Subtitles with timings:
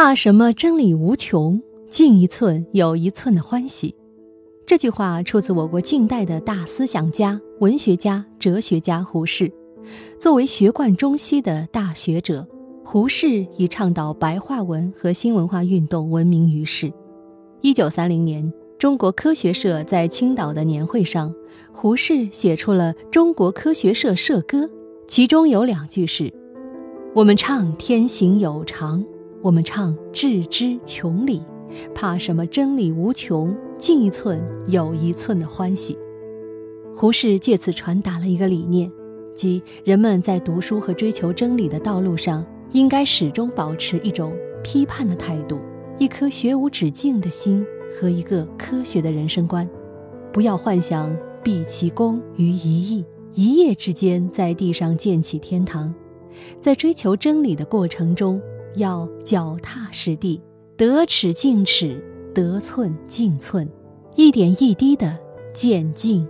[0.00, 1.60] 怕什么真理无穷，
[1.90, 3.92] 进一寸有一寸的欢喜。
[4.64, 9.52] 这句话出自我国近代的大思想家、文学家、哲学家胡适。
[10.16, 12.46] 作为学贯中西的大学者，
[12.84, 16.92] 胡适以倡导白话文和新文化运动闻名于世。
[17.60, 21.34] 一九三零年，中国科学社在青岛的年会上，
[21.72, 24.58] 胡适写出了《中国科学社社歌》，
[25.08, 26.32] 其中有两句是
[27.16, 29.04] ：“我们唱天行有常，
[29.42, 31.42] 我们唱致知穷理，
[31.94, 35.96] 怕什么真理无穷。”进一寸有一寸的欢喜。
[36.92, 38.90] 胡适借此传达了一个理念，
[39.32, 44.32] 即人们在读书和追求真理的道路上，应该始终保持一种
[44.64, 45.60] 批判的态度，
[45.96, 47.64] 一颗学无止境的心
[47.94, 49.64] 和一个科学的人生观，
[50.32, 55.94] 不要幻想毕其功于一役，一夜之间在地上建起天堂。
[56.60, 58.42] 在追求真理的过程中，
[58.78, 60.40] 要脚踏实地，
[60.76, 62.02] 得尺进尺。
[62.34, 63.68] 得寸进寸，
[64.14, 65.18] 一点一滴的
[65.52, 66.24] 渐进。